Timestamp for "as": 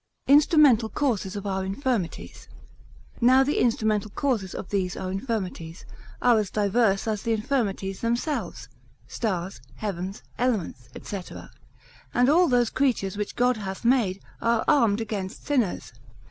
6.39-6.49, 7.07-7.21